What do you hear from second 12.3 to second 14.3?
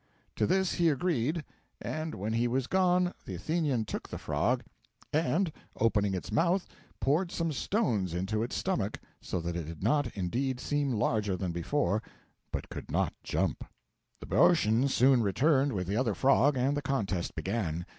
but could not jump. The